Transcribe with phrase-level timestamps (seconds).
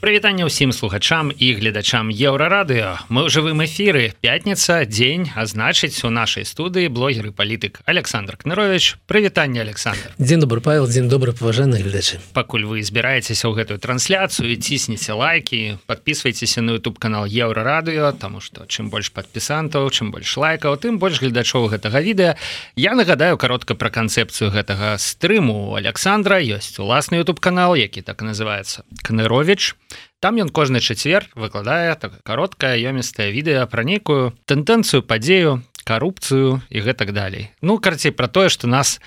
[0.00, 4.16] прывітанне ўсім слухачам і гледачам еўрарадыо мы ў жывым эфіры.
[4.24, 10.16] Пятница дзень а значыць у нашай студыі блогеры палітык Александр кнырович прывітанне Александр.
[10.16, 12.16] Дзень добрый павел дзень добры паважаны гледачы.
[12.32, 18.64] Пакуль вы збіраецеся ў гэтую трансляцыю ціснеце лайки подписывайтеся на YouTube канал еўрарадыо тому что
[18.64, 22.40] чым больш подпісантаў чым больш лайкаў тым больш гледачоў гэтага відэа.
[22.72, 25.76] Я нагадаю каротка про канцэпцыю гэтага стрыму.
[25.76, 29.76] Александра ёсць уласны YouTube канал які так называется кнырович
[30.20, 36.78] там ён кожны чацвер выкладае так кароткае ёмістае відэа пра нейкую тэндэнцыю падзею карупцыю і
[36.84, 37.50] гэтак далей.
[37.60, 39.00] Ну карцей про тое что нас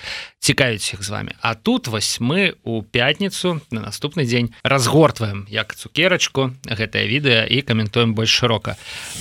[0.43, 1.31] цікавіць іх з вами.
[1.41, 7.63] А тут вось мы у пятніцу на наступны дзень разгортваем як цукерачку гэтае відэа і
[7.63, 8.75] каментуем больш шырока.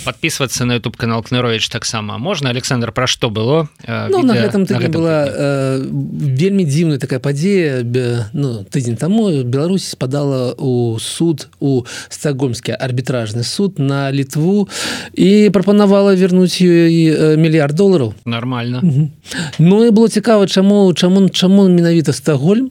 [0.05, 2.51] Подписываться на YouTube канал кнырович таксама можна.
[2.51, 7.87] Александр про што было ну, на гэтым на гэтым была э, вельмі дзіўная такая падзея.
[8.33, 14.69] Ну, тыдзень таму Беларусь спадала у суд у стагольмскі арбітражны суд на літву
[15.15, 18.15] і прапанавала вернуць ёй мільярд долараў.
[18.27, 18.83] Нормально
[19.59, 22.71] Ну і было цікава чаму чаму чаму чаму менавіта стагольм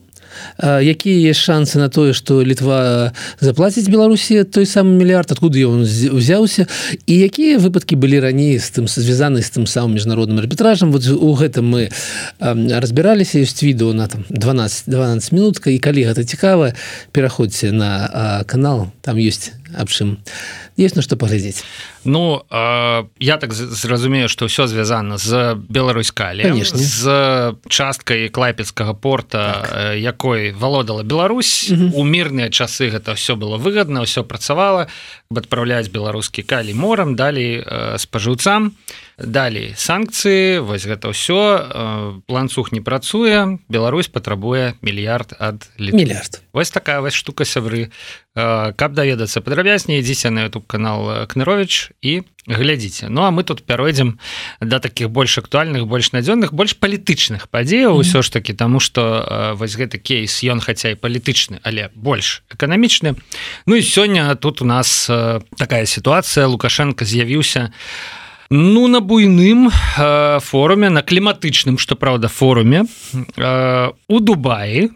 [0.62, 5.32] якія есть шансы на тое что літва заплаціць беларусі той самы мільярд?
[5.32, 6.66] Откуда ён узяўся?
[7.06, 10.92] І якія выпадкі былі раней з тым звязаны з тым самым міжнародным арбітражам?
[10.92, 11.90] Вот у гэтым мы
[12.40, 16.72] разбіраліся ёсць відео на там 12 12 минутка і калі гэта цікава
[17.12, 20.18] пераходзьце на канал там ёсць аб чым
[20.76, 21.64] есть на что паглядзець
[22.04, 29.98] Ну э, я так зразумею что ўсё звязана з беларускалі з часткай клайпецкага порта так.
[29.98, 31.70] якой валодала Беларусь.
[31.70, 34.88] У мірныя часы гэта все было выгодна все працавала
[35.30, 38.74] адпраўляць беларускі калі морам далей э, спажыўцам
[39.16, 46.42] далей санкцыі вось гэта ўсё э, ланцуг не працуе Беларусь патрабуе мільярд ад мільярд.
[46.52, 47.90] Вось такая вось штука сябры.
[48.31, 53.08] э, каб даведацца падрабязней ідзіце на YouTube канал кнырович і глядзіце.
[53.08, 54.18] Ну а мы тут пяройдзем
[54.60, 59.52] да таких больш актуальных больш надзённых больш палітычных падзеяў ўсё ж таки тому что э,
[59.54, 63.14] вось гэты кейс ён хаця і палітычны але больш эканамічны.
[63.66, 66.46] Ну і сёння тут у нас э, такая сітуацыя.
[66.46, 67.70] Лукашенко з'явіўся
[68.50, 72.86] ну на буйным э, форуме на кліматычным что праўда форуме
[73.36, 74.88] э, у Дубаі.
[74.88, 74.90] У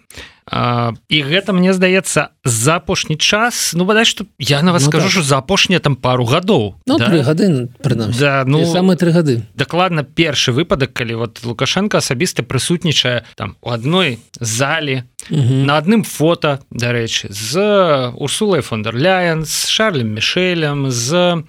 [0.47, 3.75] і гэта мне здаецца за апошні час.
[3.77, 5.25] Ну бадай что я на вас ну, скажу так.
[5.25, 7.09] за апошнія там пару гадоў ну, да?
[7.23, 13.57] гады да, ну самые три гады дакладна першы выпадак калі вот лукашенко асабіста прысутнічае там
[13.61, 21.43] у адной залі на адным фото дарэчы з урсулай фондерляен з шарлем мішелем з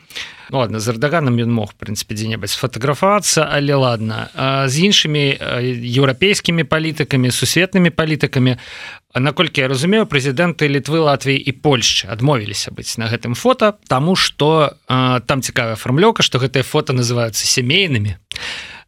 [0.50, 4.28] ну, ладно з эрдаганам ён мог прынцыпе дзе-небудзь фатаграфавацца але ладно
[4.68, 5.38] з іншымі
[6.00, 8.58] еўрапейскімі палітыкамі сусветнымі палітыкамі
[9.16, 14.76] наколькі я разумею прэзідэнты літвы Латвіі і Польшчы адмовіліся быць на гэтым фото тому что
[14.88, 18.18] там цікавая фармлёка что гэтыя фото называются сямейнымі.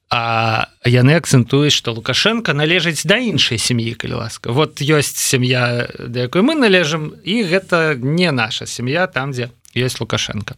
[0.09, 4.52] А яны акцэнтуюць что лукашенко належыць да іншай сям'і калі ласка.
[4.52, 10.00] Вот ёсць сям'я да якой мы належым і гэта не наша сям'я там дзе есть
[10.02, 10.56] лукашенко.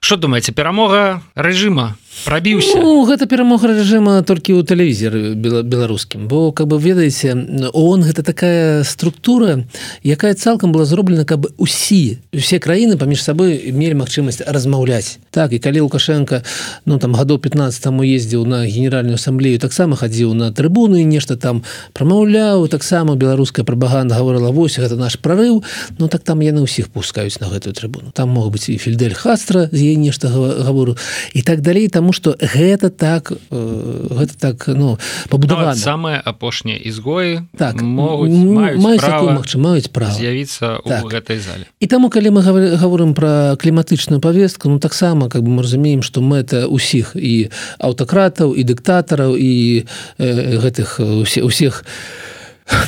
[0.00, 6.28] Что думаете перамога режима прабіўся ну, гэта перамога режима толькі ў тэлевізеры беларускім.
[6.28, 7.34] Бо как бы ведаеце
[7.72, 9.64] он гэта такая структура
[10.02, 15.18] якая цалкам была зроблена каб усі усе краіны паміж сабой мелі магчымасць размаўляць.
[15.30, 16.42] Так і калі лукашенко
[16.84, 21.62] ну там гадоў 15 таму ездзіў на генеральную ассамблею таксама хадзіў на трыбуны нешта там
[21.92, 25.62] прамаўляў таксама беларуская прапаганда говорила вось гэта наш прорыв
[25.98, 28.10] Ну так там яны ўсіх пускаюць на гэтую трыбуну.
[28.12, 30.96] Там могуць быць і фельдель хастра з ей нешта гавору
[31.34, 34.96] і так далей тому что гэта так э, гэта так ну
[35.28, 35.76] пабудавана.
[35.76, 41.04] Самое апошняе ізгоі так маюць маюць права з'явіцца так.
[41.12, 45.60] гэтай зале і таму калі мы гаворым про кліматычную повестку ну таксама как бы мы
[45.60, 49.84] разумеем что мэта усіх і аўтакратаў і дыктатараў і
[50.16, 51.84] э, гэтых усе усіх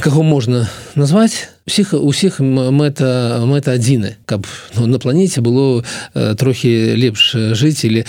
[0.01, 4.47] каго можна назваць усіх усіх мэта мэта адзіны каб
[4.77, 5.85] ну, на планете было
[6.15, 8.05] э, трохі лепш жыць или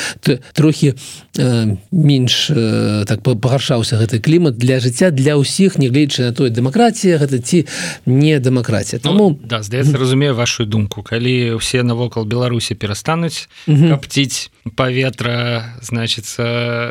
[0.54, 0.94] трохі
[1.38, 7.18] э, менш э, так пагаршаўся гэты клімат для жыцця для ўсіх нягледзячы на той дэмакратія
[7.22, 7.66] гэта ці
[8.06, 11.04] не дэмакратія тому ну, да, здаецца разумею вашу думку.
[11.04, 16.44] Калі ўсе навокал беларусі перастануць капціць паветра значится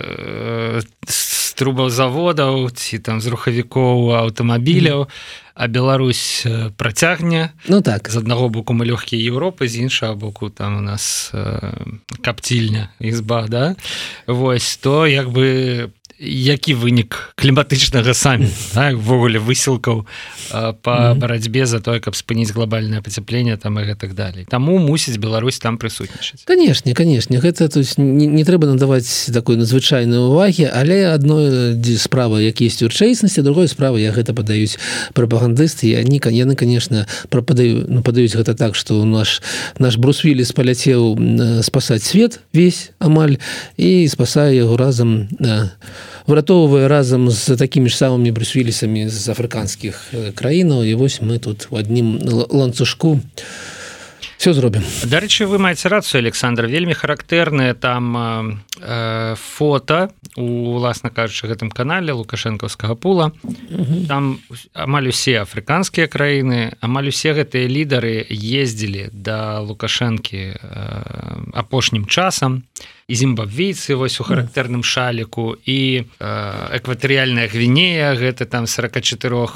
[0.03, 0.81] э,
[1.53, 5.05] з трубаў заводаў ці там з рухавікоў аўтамабіляў
[5.55, 7.53] а Беларусь э, працягне.
[7.69, 8.09] Ну так.
[8.09, 11.77] З аднаго боку мы лёгкія Еўропы з іншага боку там у нас э,
[12.25, 13.77] капцільня ізба да?
[14.27, 18.49] Вось то як бы які вынік кліматычнага самі
[18.95, 20.07] ввогуле так, высілкаў
[20.83, 24.47] по барацьбе за тое каб спыніць глобальное пацяпленне там и гэтак далей.
[24.49, 26.45] Таму мусіць Беларусь там прысутнічаць.
[26.45, 27.39] Канешне канешне.
[27.39, 32.83] Гэта то есть не, не трэба надаваць такой надзвычайной увагі але одной справа як есть
[32.83, 34.79] урчайснасці другой справа я гэта падаюць
[35.15, 35.97] прапагандысты.
[35.97, 39.43] Они яны конечно прападаю нападаюць гэта так что у наш
[39.79, 41.19] наш брусвілі спаляцеў
[41.63, 43.39] спасаць свет весь амаль
[43.77, 45.73] і спасае яго разам на
[46.27, 51.77] выратоўвае разам з такімі ж самымі брусвілісамі з афрыканскіх краінаў і вось мы тут у
[51.81, 52.19] адным
[52.51, 53.21] ланцужку
[54.43, 61.47] все зробім дарэчы вы маеце рацыю Александр вельмі характэрныя там э, фото у уласна кажучы
[61.47, 63.31] гэтым канале лукашэнкаўскага пула.
[64.11, 64.43] Там
[64.75, 70.59] амаль усе афрыканскія краіны амаль усе гэтыя лідары ездзілі да лукашэнкі э,
[71.55, 72.67] апошнім часам.
[73.07, 79.47] І зімбабвейцы вось у характэрным шаліку і э, экватарыяльная гвінея гэта там 44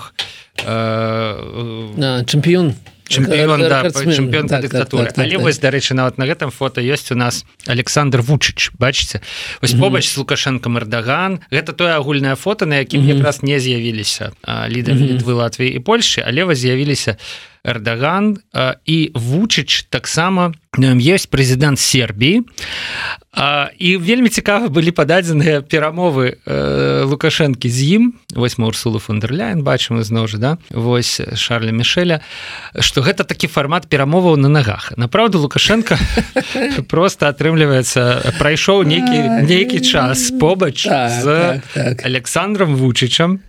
[0.62, 2.74] э, чэмпіён
[3.08, 6.80] чэмпіён да, чэмпіён так, дыктатуры так, так, але так, вось дарэчы нават на гэтым фото
[6.80, 9.20] ёсць у нас Александр вучыч бачыце
[9.62, 9.80] вось mm -hmm.
[9.80, 13.16] побач з лукашенко эрдаган гэта тое агульнае фото на якім mm -hmm.
[13.16, 14.32] якраз не з'явіліся
[14.68, 15.18] лідары mm -hmm.
[15.18, 17.16] літвы Латвіі і Польшы але вас з'явіліся
[17.66, 18.38] эрдаган
[18.86, 22.46] і вучыч таксама ёсць прэзідэнт Сербіі
[23.78, 28.04] і вельмі цікава былі пададзеныя перамовы э, лукашэнкі з ім.
[28.32, 30.52] Вось урсулу фондерляйн бачым зноў жа да?
[30.72, 32.24] Вось шарля мішеля
[32.80, 34.96] что гэта такі фармат перамоваў на нагах.
[34.96, 36.00] Направду лукашенко
[36.88, 42.06] просто атрымліваецца прайшоў нейкі нейкі час побач так, з так, так.
[42.06, 43.44] александром вучычам.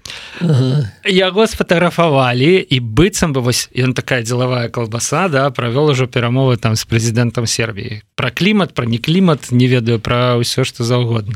[1.08, 6.80] Яго сфотаграфавалі і быццам бы вось ён такая дзелавая колбаса да правёл ужо перамовы там
[6.80, 11.36] з прэзідэнтам Сербіі про клімат про не клімат не ведаю про ўсё что заўгодна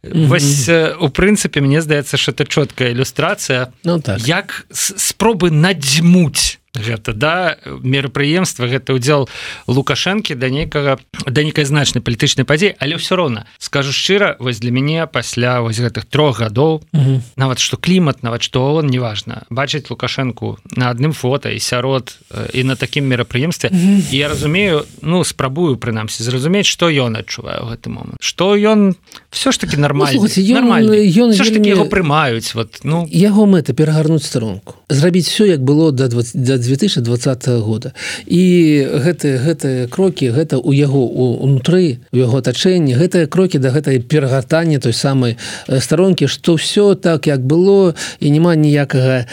[0.00, 0.64] вось
[0.96, 4.16] у прынцыпе мне здаецца что это чёткая ілюстрацыя ну, так.
[4.24, 9.26] як спробы надзьмуць гэта да мерапрыемства гэта ўдзел
[9.66, 14.70] лукашэнкі да нейкага да нейкай значнай палітычнай падзеі але ўсё роўна скажу шчыра вось для
[14.70, 16.86] мяне пасля вось гэтых трох гадоў
[17.34, 22.14] нават што клімат нават што он неважна бачыць лукашэнку на адным фото і сярод
[22.54, 23.74] і на такім мерапрыемстве
[24.14, 28.22] я разумею ну спрабую прынамсі зразумець што ён адчуваю гэты момант.
[28.22, 28.94] Што ён
[29.30, 33.06] все ж таки нормально ён яго прымаюць вот ну.
[33.10, 37.92] Яго мэта перагарнуць старонку зрабіць все як было да 20 да 2020 года.
[38.26, 38.42] І
[38.86, 41.06] гэтыя гэтыя крокі гэта у яго
[41.40, 45.36] унутры у яго атачэнні гэтыя крокі да гэтай перагартання той самай
[45.68, 49.26] старонкі што все так як было і няма ніякага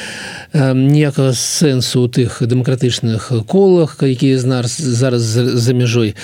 [0.54, 6.16] ніякага сэнсу у тых дэмакратычных колах якія з нас зараз за мяжой.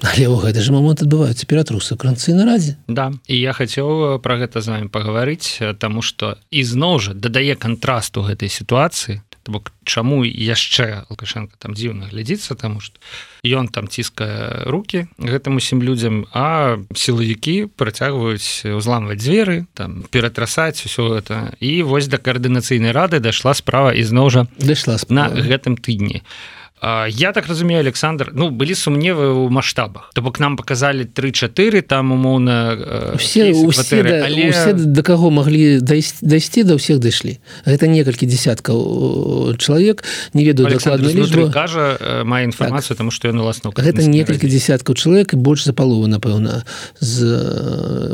[0.00, 4.40] Але ў гэты ж момант адбываюцца ператрусы кранцы на разе Да і я хацеў пра
[4.40, 11.04] гэта з вами пагаварыць таму што ізноў жа дадае кантрасту гэтай сітуацыі бок чаму яшчэ
[11.10, 12.96] лукашенко там дзіўна глядзіцца таму што
[13.44, 21.18] ён там ціскае руки гэтым усім людзям а сілавікі працягваюць узламваць дзверы там ператрасаць усё
[21.18, 26.24] это і вось да каардынацыйнай рады дайшла справа ізноў жа дайшла на гэтым тыдні.
[26.24, 26.63] а
[27.08, 32.12] я так разумею Александр ну былі сумневы ў маштабах то бок нам показалі 34 там
[32.12, 34.50] умоўна все усе, да, але...
[34.50, 37.40] усе до каго могли дайсці до ўсіх дайшлі.
[37.64, 40.04] Гэта некалькі десяткаў чалавек
[40.34, 42.98] не ведаю дакладна кажа мае інфармацыю так.
[42.98, 46.64] тому что ён уласна гэта некалькі десяткаў чалавек больш за палову напэўна
[47.00, 47.16] з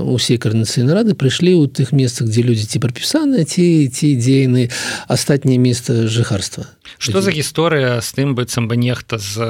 [0.06, 4.70] усе карнацыйнай рады прыйшлі ў тых месцах дзе людзі ці прапісаныя ці ці дзейны
[5.08, 9.40] астатняе место жыхарства что за гісторыя з тым быццам бы нехта з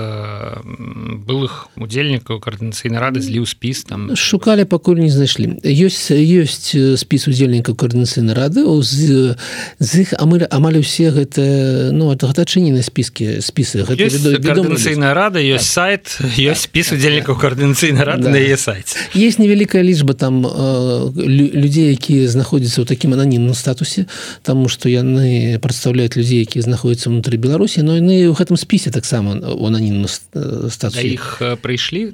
[1.26, 4.16] былых удзельнікаў каардынацыйнай рады зліў спіс там?
[4.16, 8.64] шукалі пакуль не знайшлі ёсць ёсць спіс удзельнікаў каардынацыйнай рады.
[8.80, 9.36] З,
[9.78, 16.04] з іх амаль амаль усе гэта ну атачынены спіскі спісы каардынацыйная рада ёсць так, сайт
[16.36, 18.34] ёсць так, спіс так, удзельнікаў так, каардынацыйнай рады да.
[18.34, 20.42] на яе сайт есть невялікая лічба там
[21.16, 24.06] людзей якія знаходзяцца ў такім ананімным статусе
[24.42, 29.38] тому что яны прадстаўляюць людзей якія знаходзяцца ўнутры беларусі но яны ў гэтым спісе таксама
[29.38, 32.10] ананімна статус іх прыйшлі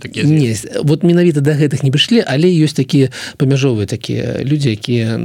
[0.00, 5.20] так не вот менавіта да гэтых не прыйшлі але ёсць такія памяжовыя такія людзі якія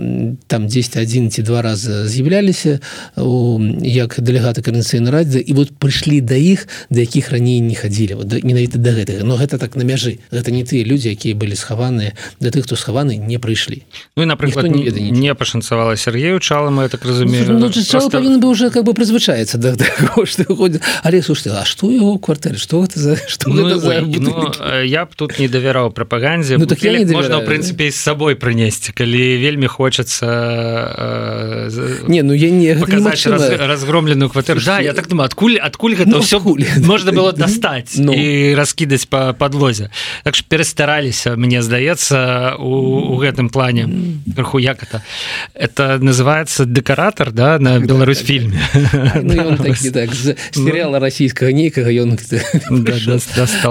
[0.48, 2.80] там 10 один ці два раза з'яўляліся
[3.16, 8.44] як дэлегаты карнацыйнай радзе і вот прыйшлі да іх да якіх раней не хадзілі вот,
[8.44, 9.24] менавіта да гэтага.
[9.24, 10.20] Но гэта так на мяжы.
[10.32, 13.84] Гэта не тыя людзі якія былі схаваныя для тых хто схаваны не прыйшлі.
[14.16, 17.60] Ну напрыклад не, не пашанцавала Сергею чалам я так разумею.
[17.60, 17.70] Ну,
[18.10, 19.86] павінен бы уже как бы прызвычаецца да, да,
[20.26, 22.58] што ходит але слушайте А что его квартале?
[22.58, 24.52] Что гэта за что ну, гэта за ой, ну,
[24.84, 27.48] я б тут не давяраў прапаганзе Ну, так я не можна в давяраю.
[27.48, 30.26] прынцыпе з сабой прынесці калі вельмі хочацца
[31.68, 33.38] э, не ну я не немагчыма.
[33.38, 36.64] раз, разгромленную кватэру да, я так думаю адкуль адкуль гэта Ну, адкуль?
[36.84, 38.14] можна было дастаць Ну.
[38.14, 39.90] і раскідаць па падлозе
[40.24, 43.88] так ж перастараліся мне здаецца у, у гэтым плане.
[44.36, 45.02] Крыху як это
[45.54, 48.63] это называется дэкаратор да на Беларусь фільме
[49.24, 52.18] Ну, ён такі, так з серыяла расійскага нейкага ён.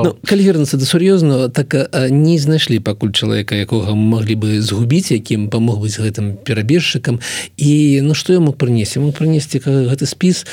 [0.04, 1.74] Ну, калі вернуцца да сур'ёзна так
[2.10, 7.20] не знайшлі пакуль чалавека якога маглі бы згубіць якім памог быць гэтым перабежчыкам
[7.56, 10.44] і ну што я мог прынесці мог прынесці гэты спіс.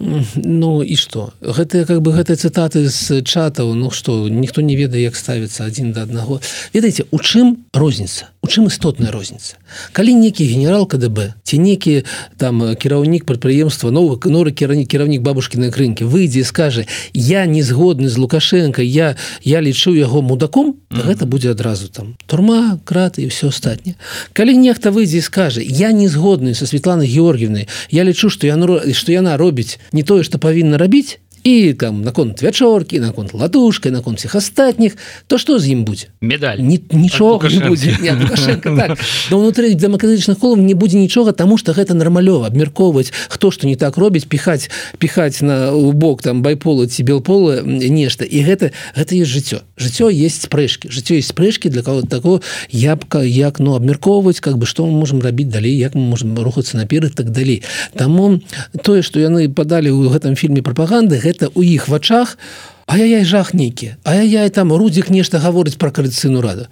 [0.00, 4.76] М, Ну і што гэта как бы гэтыя цытаты з чатаў Ну што ніхто не
[4.76, 6.40] ведае як ставіцца адзін да аднаго
[6.72, 9.56] ведаеце у чым розніца у чым істотная розніца
[9.92, 12.04] калі некі генерал КДБ ці некі
[12.40, 18.16] там кіраўнік прадпрыемства новы норы кіраўнік кіраўнік бабушкіной крынкі выйдзе скажа я не згодны з
[18.16, 21.06] лукашенко я я лічу яго мудаком mm -hmm.
[21.06, 23.94] гэта будзе адразу там турма краты і все астатняе
[24.32, 29.12] калі нехта выйдзе скажа я не згодны со Светланай Георгіевнай я лічу што яно што
[29.12, 34.34] яна робіць не тое што павінна рабіць і там наконт вячоркі наконт латушкай наконт всех
[34.34, 36.58] астатніх то што з ім будзе медаль.
[36.60, 38.98] Ні, нічога не будзе Не, ад Лукашэнка, так.
[39.30, 43.76] Да ўнутры дэмакратычных колаў не будзе нічога таму што гэта нармалёва абмяркоўваць хто што не
[43.76, 44.68] так робіць піхаць
[44.98, 49.64] піхаць на у бок там байпола ці белпола м, нешта і гэта гэта есть жыццё
[49.80, 52.42] жыццё есть спрэчкі жыццё есть спрэчкі для кого такого.
[52.70, 56.76] Ябка як ну абмяркоўваць как бы што мы можем рабіць далей як мы можем рухацца
[56.76, 57.62] наперад так далей
[57.96, 58.40] Таму
[58.82, 62.38] тое што яны падалі ў гэтым фільме прапаганды гэта у іх вачах
[62.86, 66.66] а я жах нейкі а я там рудзік нешта гаворыць пра кааліцыйную раду.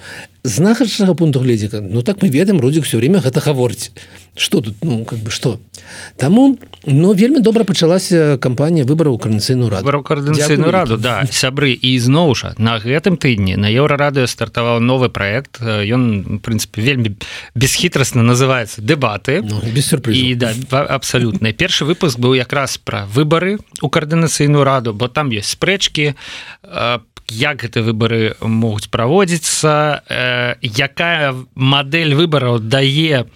[0.44, 3.92] З нахадчага пункту гледзіка Ну так мы ведаем рудзік все время гэта гаворыць.
[4.34, 5.60] Что тут ну как бы что
[6.16, 10.02] Таму но вельмі добра пачалася кампанія выбараў карнацыйную раду.
[10.02, 11.26] Коаардынацыйную Дзякуй раду да.
[11.30, 17.16] Сябры і зноў жа на гэтым тыдні на еўрарадыё стартаваў новы проект ён прынцыпе вельмі
[17.54, 21.52] бесхітрасна называется дэбаты ну, без сюрпрызу і да абсалютна.
[21.52, 27.62] Першы выпуск быў якраз пра выбары у коаардынацыйную раду бо там есть спрэчкі э, як
[27.62, 33.26] гэты выбары могуць праводзіцца э, якая мадэль выбараў дае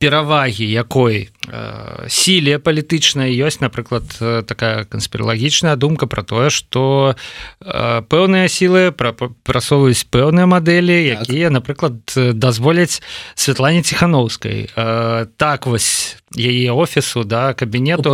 [0.00, 7.14] перавагі якой э, сіле палітычнай ёсць напрыклад э, такая канспіралагічная думка про тое что
[7.60, 9.12] э, пэўныя сілы пра-
[9.44, 11.28] прасоўваюць пэўныя мадэлі Так.
[11.28, 13.02] якія напрыклад э, дазволяць
[13.34, 14.70] Святлане ціхановскай.
[14.74, 18.08] Э, так вось яе офісу да кабінету.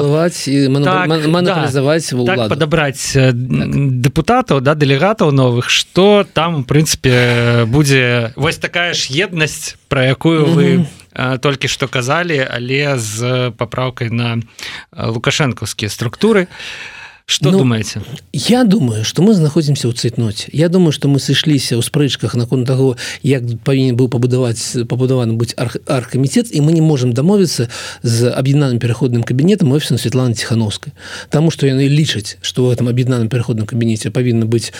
[0.48, 1.06] І Так,
[2.26, 3.34] так падабраць так.
[4.02, 10.46] депутатаў да дэлегатаў новых что там у прынцыпе будзе вось такая ж еднасць про якую
[10.50, 10.84] вы э,
[11.40, 14.40] толькі што казалі але з папраўкай на
[14.92, 16.48] лукашэнкаўскія структуры.
[17.28, 20.46] Что Ну, думаете Я думаю что мы знаходзімся ў цытноце.
[20.52, 22.94] Я думаю что мы сышліся ў спрэчках наконт таго
[23.26, 27.66] як павінен быў пабудаваць пабудаваны быць арх, архкамітет і мы не можемм дамовіцца
[28.06, 30.94] з аб'яднаным пераходным кабінетам офісам Светланы ціхановскай
[31.26, 34.70] Таму што яны лічаць што ў гэтым аб'яднаным пераходным кабінеце павінна быць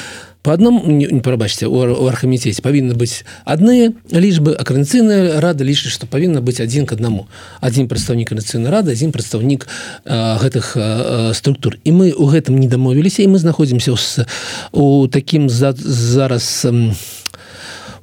[0.46, 5.90] по аднаму не, прабачце у, у архаміцеце павінны быць адныя лічбы а каранцыйная рада лічыць
[5.90, 7.26] што павінна быць адзін к аднаму
[7.58, 9.66] адзін прадстаўнік каранцыйнай рады адзін прадстаўнік
[10.06, 11.82] а, гэтых а, а, структур.
[11.82, 14.26] І мы у гэтым не дамовіліся і мы знаходзімся ў
[14.70, 16.62] у такім за, зараз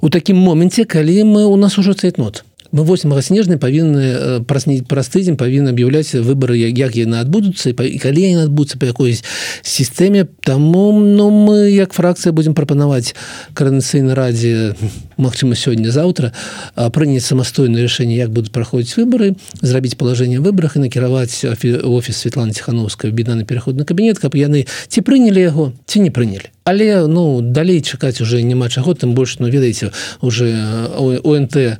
[0.04, 2.44] у такім моменце калі мы у нас ужо цейтнот
[2.74, 8.20] мы 8 снежня павінны праз праз тыдзень павінны аб'яўляць выборы як, яны адбудуцца і калі
[8.20, 9.14] яны адбудуцца па якой
[9.62, 13.14] сістэме таму ну мы як фракцыя будзем прапанаваць
[13.54, 14.74] каранацыйнай радзе
[15.16, 16.34] Мачыма сёння заўтра
[16.74, 22.58] а, прыняць самастойнае рашэнне як будуць праходзіць выборы зрабіць палажэнне выбрах і накіраваць офіс Светланы
[22.58, 27.86] ціхановскай беданы пераходны кабінет каб яны ці прынялі яго ці не прынялі але ну далей
[27.86, 30.50] чакаць уже няма чаго тым больш ну ведаеце уже
[30.98, 31.78] ОНТ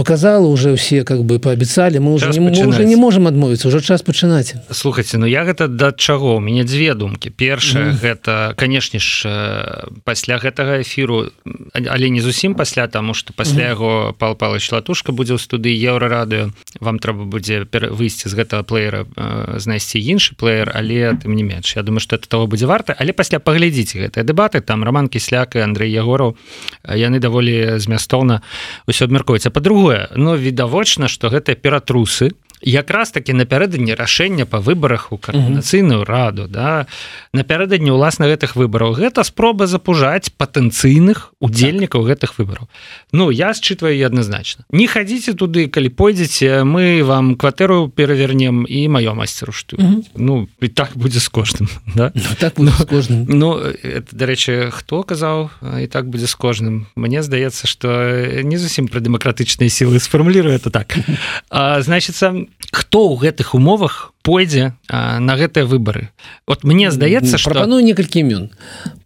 [0.00, 3.80] показала уже все как бы пообяцали мы уже не, мы уже не можем адмовіцца уже
[3.84, 7.98] час пачынаць слухайте ну я гэта да чаго у мяне дзве думкі першая Мгм.
[8.00, 11.28] гэта канешне ж э, пасля гэтага эфіру
[11.74, 16.50] але не зусім пасля тому что пасля яго пал палыч латушка будзе ў студыі еўрарадыё.
[16.80, 21.76] Вам трэба будзе выйсці з гэтага плеера э, знайсці іншы плеер але тым не менш.
[21.76, 22.94] Я думаю что это того будзе варта.
[22.96, 24.60] Але пасля паглядзіце гэтыя дэбаты.
[24.60, 26.36] Там роман кісляк і Андрей ягораў.
[26.84, 28.40] Яны даволі змястоўна
[28.86, 32.32] ўсё абмяркуюць а по-другое но відавочна что гэтыя ператрусы
[32.62, 36.86] якраз таки напярэдадні рашэння по выборах у каардынацыйную раду да?
[37.32, 42.08] Напярэдадні ўласна гэтых выбораў гэта спроба запужаць патэнцыйных удзельнікаў так.
[42.08, 42.68] гэтых выбораў
[43.12, 49.42] Ну я считываю адназначна не хадзіце туды калі пойдзеце мы вам кватэру перавернем і маёмасць
[49.42, 49.76] рушту
[50.14, 52.12] Ну і так будзе з кожным да?
[52.14, 53.60] ну, так ну, кожным Ну
[54.12, 56.86] дарэчы хто казаў і так будзе з кожным.
[56.96, 57.88] Мне здаецца что
[58.42, 60.96] не зусім пра дэмакратычныя сілы сфармулірую это так.
[61.50, 66.10] А, значится хто ў гэтых умовах пойдзе а, на гэтыя выборы
[66.46, 68.50] вот мне здаецца что прапаную некалькі імён.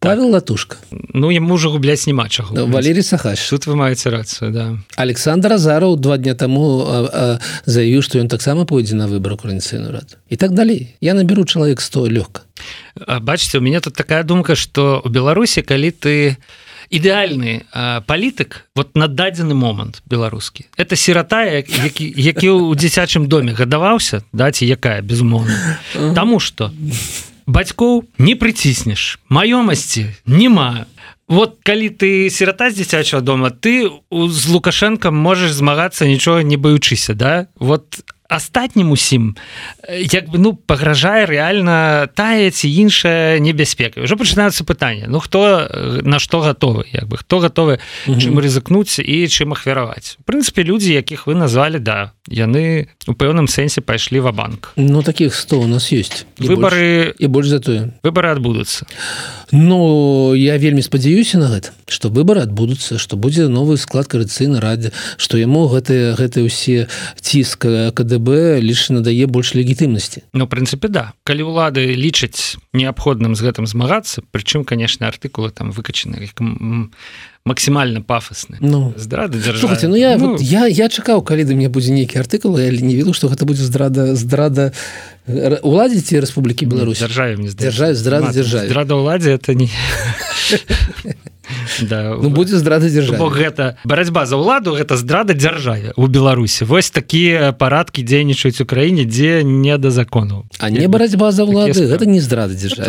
[0.00, 0.76] Павел латушка.
[0.90, 2.52] Ну яму уже губляць няма чаго.
[2.52, 4.64] Ну, Валерий сахач тут вы маеце рацыю да.
[4.96, 6.84] Александр азараў два дня таму
[7.64, 10.96] заявіў што ён таксама пойдзе на выбор украінцыйную рад і так далей.
[11.00, 12.42] Я наберу чалавек 100 лёгка.
[12.96, 17.64] Бачыце у меня тут такая думка что у беларусі калі ты не ідэальны
[18.06, 24.66] палітык вот на дадзены момант беларускі это сирата які які ў дзіцячым доме гадаваўся даці
[24.66, 25.78] якая безумоўна
[26.14, 26.72] Таму что
[27.46, 30.86] бацькоў не прыціснеш маёмасці няма
[31.28, 37.14] вот калі ты сирата з дзіцячого дома ты з лукашенко можаш змагацца нічога не баючыся
[37.14, 37.46] да?
[37.56, 39.36] Вот астатнім усім
[39.88, 44.00] як бы ну пагражае реально тая ці іншая небяспека.
[44.00, 45.68] Уже пачынаюцца пытання Ну хто
[46.02, 50.16] на што готовы як бы хто готовы чым рызыкнуць і чым ахвяраваць.
[50.20, 54.72] В прынцыпе людзі якіх вы назвалі да яны у пэўным сэнсе пайшлі ва банк.
[54.76, 58.86] Ну таких 100 у нас есть выборы і больш затое выборы адбудуцца.
[59.52, 64.92] Ну я вельмі спадзяюся на гэта что выборы адбудуцца что будзе новы склад карыцыйна радзе
[65.16, 66.88] что яму гэтыя гэтыя ўсе
[67.20, 67.68] ціск
[68.14, 71.12] КДБ лишь надае больш легітымнасці Ну прынцыпе да.
[71.24, 76.30] Калі ўлады лічаць неабходным з гэтым змагацца прычым конечно артыкулы там выкачаны
[77.44, 78.56] максімальна пафосны.
[78.60, 78.94] Ну.
[78.96, 80.32] Здрада Слушайте, ну я ну...
[80.32, 83.44] Вот, я я чакаў калі да мне будзе нейкі артыкул я не веду что гэта
[83.44, 84.72] будзе здрада здрада
[85.26, 86.98] уладзіце Рэспублікі Беларусь?
[86.98, 88.68] дзяржаве мне дзяржаве здрада дзяржаве.
[88.68, 89.68] Здрада ўладзе это не
[91.88, 96.64] да ну будзе здрада дзяржа гэта барацьба за ўладу гэта здрада дзяржаве у беларусі.
[96.64, 100.46] Вось такія парадкі дзейнічаюць у краіне дзе не да закону.
[100.58, 102.84] А не барацьба за ўлады гэта не здрада дзяржа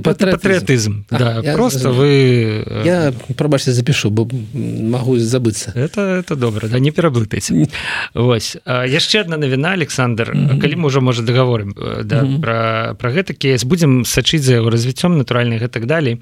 [0.00, 5.72] патрыятызм да просто вы я прабачце запишу бо магу забыцца.
[5.74, 7.68] Это это добра да не пераблытайце.
[8.14, 13.64] Вось яшчэ одна навіна Александр калі мы ўжо можа дагаворым да пра пра гэта кейс
[13.64, 16.20] будзем сачыць за яго развіццём натуральных і так далей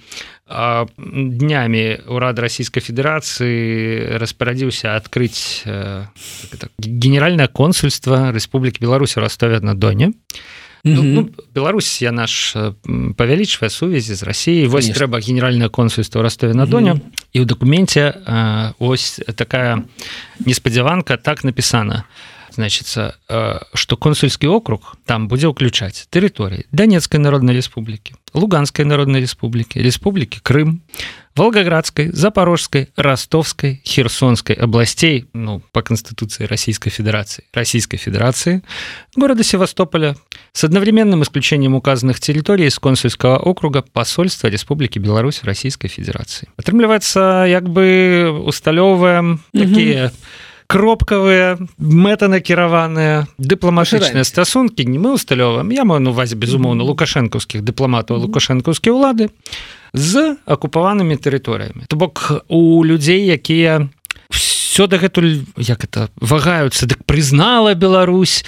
[0.99, 6.05] днямі урад Российской Федерации распарадзіўся открыть э,
[6.79, 10.13] генеральное консульство Республики Беларусь Ростове на Доне
[10.85, 12.73] ну, ну, Беларусь я наш э,
[13.17, 17.01] павялічвае сувязі з Россией вось трэба генеральное консульство Ростове на Доне
[17.33, 19.85] і ў документе э, ось такая
[20.45, 22.05] неспадзяванка так написано
[22.58, 23.16] значится
[23.74, 30.82] что консульский округ там будзе ўключаць тэрыторыі Донецкой народной республики Луганской народной республики республики Крым
[31.36, 38.64] волгоградской запорожской ростовской херсонской областей ну по конституции российской федерации российской федерации
[39.16, 40.16] города севастополя
[40.52, 47.70] с одновременным исключением указанных территорий из консульского округа посольства республики беларусь российской федерации атрымліваецца як
[47.70, 50.14] бы усталёваем такие угу
[50.73, 59.29] Кропкавыя мэтанакіраваныя дыпламатычныя стасункі не мы усталёвым я маю увазе безумоўна лукашэнкаўскіх дыпламатаў лукашэнкаўскія ўлады
[59.93, 63.93] з акупаванымі тэрыторыямі то бок у людзей якія
[64.33, 68.41] все дагэтуль як это вагаюцца дык прызнала Беларусь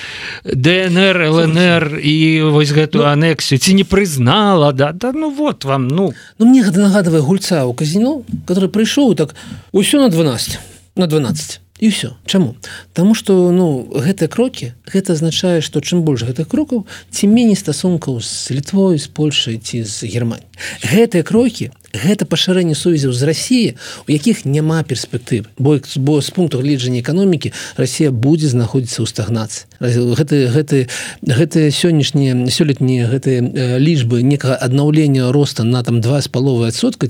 [0.45, 3.61] ДНР ЛНР і вось гэтую ну, анексію.
[3.61, 4.93] Ці не прызнала да?
[4.97, 6.15] Да ну вот вам ну.
[6.39, 9.37] Ну мне гэта нагадывае гульца у казіно который прыйшоў так
[9.77, 10.59] усё на 12
[10.97, 12.57] на 12 і все чаму?
[12.93, 18.21] Таму что ну гэтыя крокі гэта азначае што чым больш гэтых крокаў ці меней стасункаў
[18.23, 20.47] з літвой з Польшай ці з Германій
[20.87, 23.69] гэтыя крокі гэта пашырэнне сувязяў з Росіі
[24.09, 29.65] у якіх няма перспектыв бо бо з пункту гледжання эканомікі Росія будзе знаходзіцца ў стагнацыі.
[29.81, 30.79] Гэты гэты
[31.23, 37.09] гэтыя сённяшнія сёлетнія гэтыя лічбы некага аднаўлення роста на там два з паловы адсотка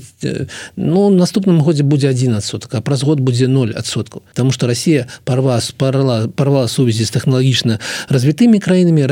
[0.75, 4.21] ну наступным годзе будзе один адсотка праз год будзе 0 адсоткаў.
[4.33, 9.05] Потому что Россия парва спарла парвала сувязі з тэхналагічна развітымі краінамі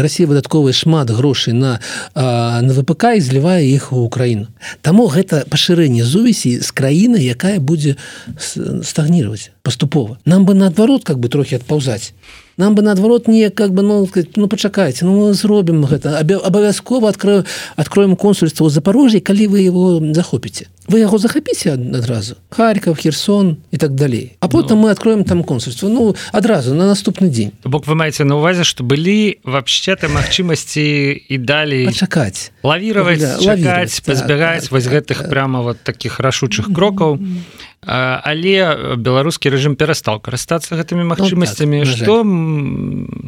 [0.00, 1.80] Россия выдатковая шмат грошай на
[2.14, 4.46] на ВПК і злівае іх у Украіну
[4.86, 7.96] Таму гэта пашырэнне зувесі з краіны якая будзе
[8.38, 10.14] стагніваць паступова.
[10.22, 12.14] Нам бы наадварот как бы трохі адпаўзаць
[12.56, 16.18] нам бы наадварот не как бы ну, ну пачакайце ну зробім гэта.
[16.18, 17.44] Абавязкова открою
[17.76, 22.36] откроем консульство у запорожье калі вы его захопіце вы яго захапіце адразу.
[22.50, 25.88] Харьков херсон и так далей а потом ну, мы откроем там консульство.
[25.88, 31.38] Ну адразу на наступны дзень бок вы маеце на увазе что былі вообще-то магчымасці і
[31.38, 37.18] далей чакаць лавировать лавировать пазбягаць так, вось гэтых так, прямо вот таких рашучых крокаў
[37.86, 41.78] але беларускі рэжым перастаў карыстацца гэтымі магчымасцямі.
[41.78, 42.14] ну, так, что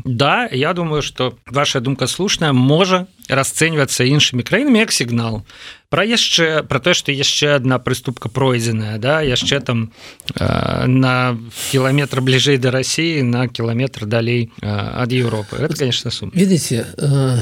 [0.05, 5.44] да я думаю что ваша думка слушная можа расцэньвацца іншымі краінамі як сігнал
[5.94, 9.94] пра яшчэ про тое что яшчэ одна прыступка пройдзеная да яшчэ там
[10.34, 11.38] э, на
[11.72, 17.38] кіламетр бліжэй да Росіі на кіламетр далей э, ад Европы это конечно сум видите э,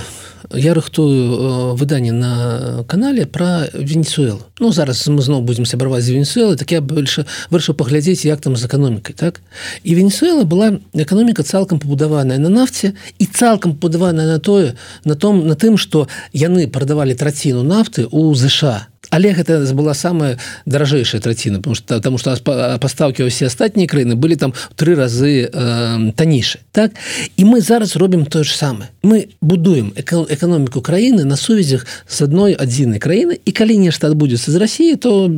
[0.54, 6.58] я рыхтую выданне на канале про венесуэл ну зараз мы зноў будем сябраваць з венесуэлы
[6.58, 9.40] так я больше вырашыў паглядзець як там з эканомікай так
[9.84, 15.48] і венесуэла была эканоміка цалкам пабудаваная на нафце і цалкам пабудаваная на тое на том
[15.48, 21.59] на тым что яны прадавалі траціну нафты у ЗША але гэта была самая даражэйшая траціна
[21.59, 22.37] потому что потому что
[22.79, 26.93] пастаўкі ўсе астатнія краіны былі там тры разы э, таннейшы так?
[27.37, 28.91] І мы зараз робім тое ж самае.
[29.03, 34.57] Мы будуем эканоміку краіны на сувязях з адной адзінай краіны і калі нешта адбудзецца з
[34.57, 35.31] Росіі то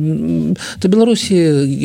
[0.79, 1.35] то Беларусі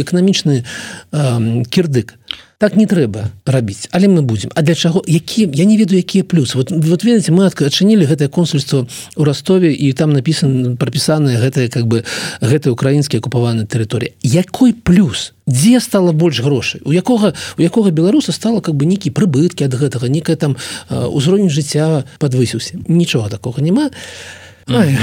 [0.01, 2.17] эканамічны э, кірдык
[2.59, 5.03] так не трэба рабіць але мы будем а для чаго?
[5.07, 8.87] Які я не ведаю якія плюс вот вот ведаце мы адчынілі гэтае консульство
[9.17, 12.05] у ростове і там написан прапісаныя гэтыя как бы
[12.41, 14.15] гэты украінскі акупаваны тэрыторыі.
[14.23, 15.33] Якой плюс?
[15.47, 16.81] Дзе стала больш грошай?
[16.85, 20.57] У якога у якога беларуса стала как бы нейкі прыбыткі ад гэтага некая там
[20.91, 23.91] узровень жыцця подвысіўся нічога такого няма.
[23.91, 24.97] а Ой,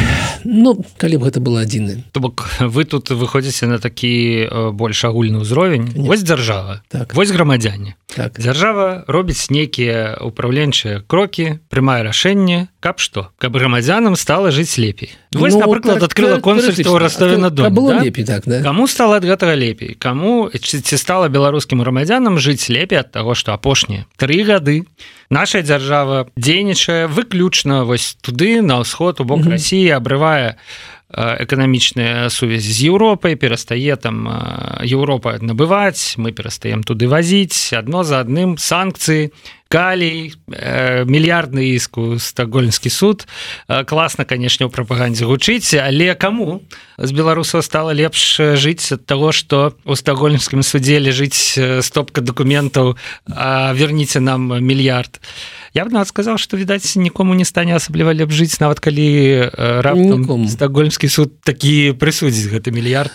[0.43, 5.45] ну калі б гэта было адзіны то бок вы тут выходзіце на такі больш агульны
[5.45, 7.13] ўзровень вось дзяржава так.
[7.13, 8.36] вось грамадзяне так.
[8.39, 15.13] Дзяржава робіць нейкія ўпраўленчыя крокі прымае рашэнне каб што каб грамадзянам стала жыць лепей.
[15.32, 18.04] Вось ну, напрыклад открыла консульство ростове на дом было да?
[18.04, 18.62] лепей так да?
[18.63, 19.93] кому стала ад гэтага лепей?
[19.93, 24.84] Кому ці стала беларускім грамадзянам жыць лепей ад таго што апошнія тры гады
[25.32, 30.60] наша дзяржава дзейнічае выключна вось туды на ўсход у бок Росіі абрывае
[31.13, 34.28] эканамічная сувязь з Еўропай перастае там
[34.84, 39.32] Еўропа набываць мы перастаем туды вазіць адно за адным санкцыі
[39.71, 43.28] калій э, мільярдны іску стагольскі суд.
[43.71, 46.60] Э, класна канешне ў прапагандзе гучыць але каму
[47.00, 48.19] з беларусаў стала лепш
[48.60, 51.56] жыць ад таго што у стагольмскім судзе лежыць
[51.88, 53.00] стопка дакументаў
[53.80, 58.36] верніце нам мільярд а я бы нават сказаў что відаць нікому не стане асабліва лепш
[58.36, 63.12] жыць нават калі раптам стагольмскі суд такі прысудзіць гэты мільярд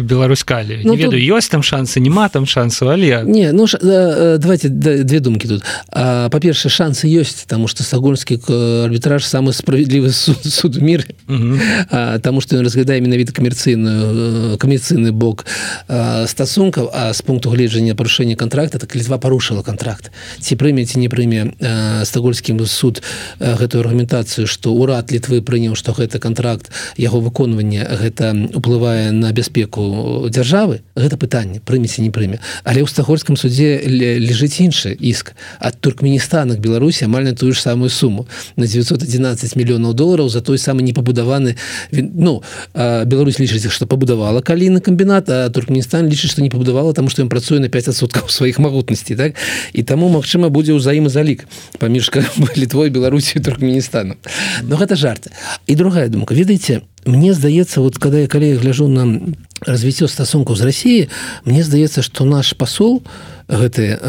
[0.00, 1.32] беларускалі ну, не ведаю тут...
[1.32, 3.78] ёсць там шансы нема там шансу але не ну ш...
[3.80, 5.62] давайте две думкі тут.
[5.88, 8.36] Па-першае шансы ёсць тому что стагольскі
[8.84, 15.46] арбітраж самы справядлівы суд, суд мир тому что ён разглядае менавіта камерцыйную камерцыйны бок
[15.88, 20.12] стасункаў а з пункту гледжання парушэння контракта так літва парушыла контракт.
[20.40, 20.56] Ці
[20.98, 23.02] прымеце не прыме э, стагольскім суд
[23.38, 29.32] э, гэтую аргументацыю что урад літвы прыняў что гэта контракт яго выконвання гэта уплывае на
[29.32, 30.82] бяспеку дзяржавы?
[30.96, 32.40] Гэта пытанне прымеце не прыме.
[32.64, 35.34] Але ў стагольскім суде лежыць іншы іск.
[35.60, 38.26] Ад туркменістана беларусі амаль на тую ж самую суму.
[38.56, 41.56] На 911 мільёнаў долараў за той самы не пабудаваны
[41.92, 42.42] ну
[42.74, 47.28] Беларусь лічыць что пабудавала каліны камбінат а туркменістан лічыць что не пабудавала там что ён
[47.28, 49.34] працуе на 5соткаў сваіх магутнасці так?
[49.72, 51.44] І таму Мачыма будзе ў ўзаемазалік
[51.78, 52.08] паміж
[52.56, 54.16] літвой беларусію туркменістану
[54.64, 55.30] но гэта жарты
[55.68, 56.32] і другая думка.
[56.32, 59.20] Ведаеце мне здаецца вот когда я калі гляжу на
[59.68, 61.08] развіццё стасункаў з Росіі
[61.44, 63.04] мне здаецца что наш пасол
[63.48, 64.00] гэты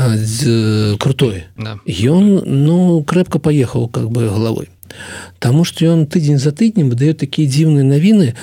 [1.00, 2.44] крутой ён да.
[2.48, 4.72] ну крэпка паехаў как бы головой
[5.40, 8.34] Таму што ён тыдзень за тыднем выдае такія дзіўныя навіны.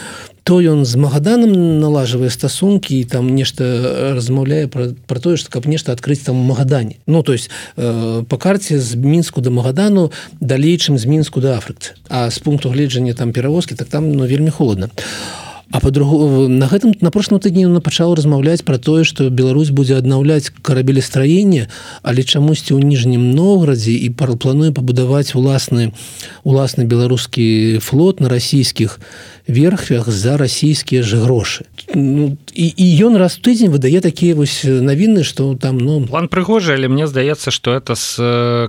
[0.46, 5.66] То ён з магаданам налажвае стасункі і там нешта размаўляе пра, пра тое што каб
[5.66, 10.78] нешта адкрыць там магадані Ну то есть э, по карце з мінску да магадану далей
[10.78, 11.98] чым з мінску да Афрыцы.
[12.08, 14.88] А з пункту гледжання там перавозкі так там ну вельмі холодна.
[14.94, 19.70] а А по-другому на гэтым на прошлом тыдні на пачаў размаўляць про тое что Беларусь
[19.70, 21.66] будзе аднаўляць карабелестраенне
[22.02, 25.90] але чамусьці ў ніжнім ноградзе і плануе пабудаваць уласны
[26.46, 29.00] уласны беларускі флот на расійскіх
[29.48, 35.22] верхвях за расійскія ж грошы ну, і, і ён раз тыдзень выдае такія вось навіны
[35.22, 38.18] что там ну план прыгожы але мне здаецца что это с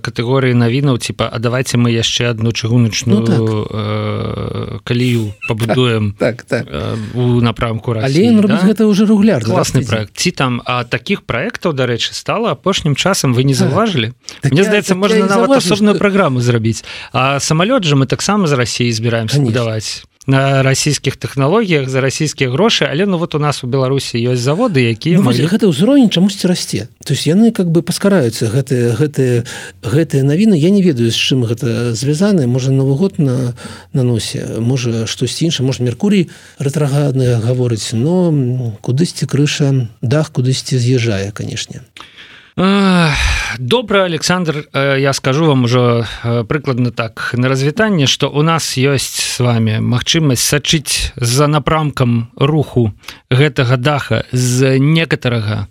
[0.01, 3.41] катэгорыі навінаў типа а давайте мы яшчэ одну чыгуначную ну, так.
[3.41, 6.86] э, калію пабудуем так, так, так.
[7.13, 8.57] У напрамку России, Але да?
[8.57, 10.17] гэта уже регуляр классный проект.
[10.17, 14.13] Ці там а таких проектаў дарэчы стало апошнім часам вы не заўважылі?
[14.41, 15.99] Так Мне здаецца можна нават асобную что...
[15.99, 16.83] праграму зрабіць.
[17.13, 22.85] А самолет же мы таксама з Россией збіраемся будаваць на расійскіх тэхналогіях за расійскія грошы
[22.85, 25.47] але ну вот у нас у беларусі ёсць заводы якія ну, могли...
[25.47, 29.47] гэта ўзровень чамусьці расце то есть яны как бы паскараюцца гэтыя гэтыя
[29.79, 30.59] гэтыя навіны.
[30.59, 32.47] Я не ведаю з чым гэта звязаны.
[32.47, 33.55] Можа новы год на
[33.93, 41.31] на носе можа штосьці інша может меркурий рэтрагадны гаворыць но кудысьці крыша дах кудысьці з'язджае
[41.31, 41.79] канешне.
[41.79, 42.17] а
[42.57, 49.39] добра александр я скажу вам ужо прыкладна так на развітанне что у нас ёсць с
[49.39, 52.93] вами магчымасць сачыць за напрамкам руху
[53.29, 55.67] гэтага даха з некаторага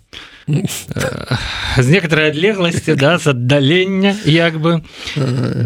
[0.47, 4.79] з некоторой адлегласці да з аддалення як бы.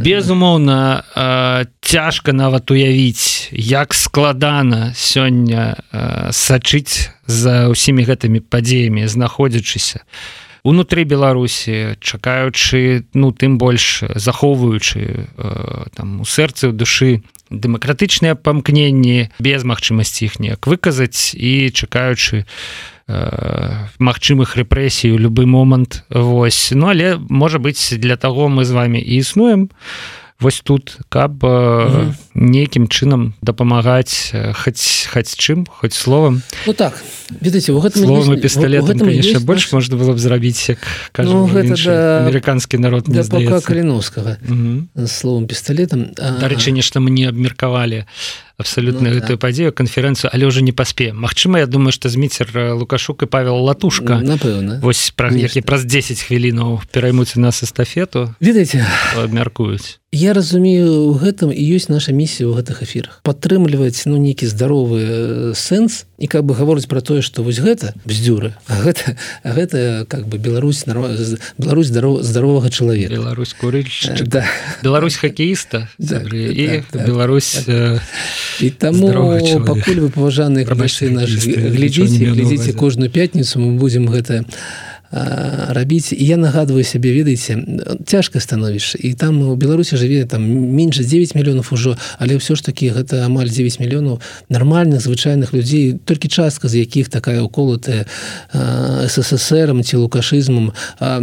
[0.02, 1.06] Безумоўна
[1.82, 5.78] цяжка нават уявіць як складана сёння
[6.34, 10.02] сачыць за ўсімі гэтымі падзеямі знаходзячыся.
[10.02, 18.38] у унутры беларусі чакаючы ну тым больш захоўваючы э, там у сэрцы ў душы дэмакратычныя
[18.38, 23.18] памкненні без магчымасці іх неяк выказаць і чакаючы э,
[23.98, 26.06] магчымых рэпрэсій у любы момант.
[26.10, 29.68] Восьось ну але можа быць для таго мы з вами і існуем.
[29.68, 29.76] то
[30.42, 32.14] вось тут каб угу.
[32.34, 36.42] нейкім чынам дапамагаць хоць хоць чым хоць словам.
[36.66, 36.98] Ну так
[37.30, 38.42] ведаце словом есть...
[38.42, 40.80] пісталет конечно есть больш можна было б зрабіць як
[41.18, 42.26] ну, гэта да...
[42.26, 44.38] амерыканскі народ каліновскага
[45.08, 46.12] словом пісталетам.
[46.18, 48.06] Дарэчы нешта мы не абмеркавалі
[48.62, 49.44] абсолютно ну, гэтую так.
[49.44, 52.48] падзею канферэнцыю але уже не паспе Мачыма я думаю что зміцер
[52.78, 54.22] лукашук і павел латушка.
[54.22, 58.36] Напэўна вось пра які праз 10 хвілінаў пераймуць у нас эстафету.
[58.40, 58.86] Ведаеце
[59.18, 63.24] абмяркуюць я разумею у гэтым і ёсць наша місія ў гэтых эфірах.
[63.24, 68.52] Падтрымліваць ну нейкі здаровы сэнс і как бы гаворыць про тое что вось гэта бздюры
[68.68, 69.16] гэта
[69.48, 73.16] гэта как бы Беларусь Беларусь здароў здаровага чалавека.
[73.16, 73.88] Беларусь куры
[74.28, 74.44] да.
[74.84, 78.04] Беларусь хоккеіста да, і да, Беларусь да
[78.60, 79.10] і таму
[79.66, 80.66] пакуль вы паважаныя
[81.10, 84.44] наш глядзіце глядзіце кожную пятніцу мы будзем гэта
[85.12, 87.60] рабіць і я нагадываю сябе ведаеце
[88.08, 92.64] цяжка становішча і там у беларусі жыве там менш 9 мільёнаў ужо але ўсё ж
[92.64, 98.06] таки гэта амаль 9 мільёнаў нармальных звычайных людзей толькі частка з якіх такая уколатая
[99.08, 100.74] сссрам ці лукашызмам.
[101.00, 101.20] А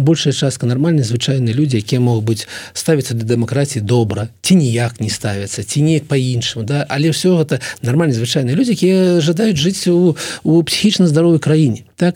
[0.00, 5.10] большая частка нармальнай звычайныя людзі якія могуць быць ставіцца да дэмакратіі добра ці ніяк не
[5.10, 6.86] ставяцца ці неяк по-іншаму да.
[6.88, 12.14] Але ўсё гэта нармальна звычайныя людзі якія жадаюць жыць у, у псіхічна здаровай краіне так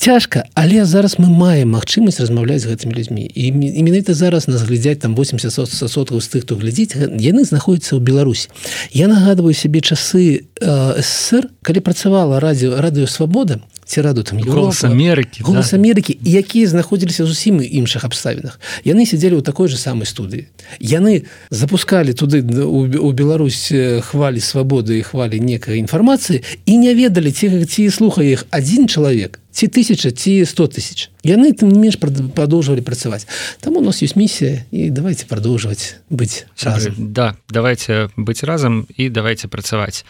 [0.00, 3.28] цяжка але зараз мы маем магчымасць размаўляць з гэтымі людзьмі.
[3.28, 8.00] І менавіта зараз нас глядзяць там 80 соткаў з тых хто глядзіць яны знаходзяцца ў
[8.00, 8.48] Беларусь
[8.96, 14.84] я нагадываю сябе часы э, ссср калі працавала радіо радыё свабода ці раду там голос
[14.88, 15.76] Амерыкі голос да.
[15.76, 18.56] Амерыкі якія знаходзіліся зусім іншых абставінах.
[18.88, 20.46] Яны сядзелі ў такой же самой студыі.
[20.78, 23.68] Яны запускалі туды у Беларусь
[24.06, 29.39] хвалі свабоды і хвалі некай інфармацыі і не ведалі ці ці слухае іх адзін чалавек
[29.52, 33.26] ці тысяча ці 100 тысяч яны там не менш продолжвалі працаваць
[33.60, 36.94] там у нас есть миссия і давайте продолжваць быть разом.
[36.98, 40.04] да давайте быть разам і давайте працаваць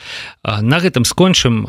[0.44, 1.66] на гэтым скончым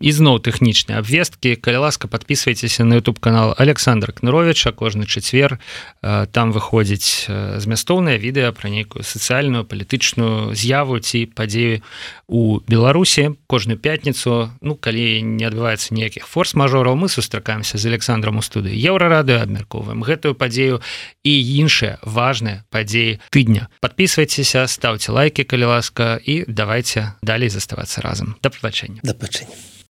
[0.00, 5.58] ізноў тэхнічныя абвесткі калі ласка подписывайтеся на youtube канал Александр кныровича кожны чацвер
[6.02, 7.28] там выходзіць
[7.60, 11.82] змястоўнае відэа пра нейкую сацыяльную палітычную з'яву ці падзею
[12.28, 18.42] у беларусі кожную пятніцу ну калі не адбываецца ніякіх форс-мажораў мы сустракаемся з александром у
[18.42, 20.80] студыі еўрарады абмярковаем гэтую падзею
[21.26, 23.68] і іншыя важныя падзеі тыдня.
[23.82, 28.36] Подписывайтеся ставце лайки калі ласка і давайте далей заставацца разам.
[28.42, 29.02] Да пабачэння.
[29.02, 29.77] Да пачэння